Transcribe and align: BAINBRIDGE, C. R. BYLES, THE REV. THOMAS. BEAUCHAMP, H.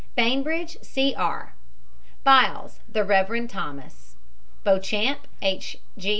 BAINBRIDGE, 0.17 0.79
C. 0.81 1.13
R. 1.13 1.53
BYLES, 2.23 2.79
THE 2.89 3.03
REV. 3.03 3.47
THOMAS. 3.51 4.15
BEAUCHAMP, 4.63 5.27
H. 5.43 5.77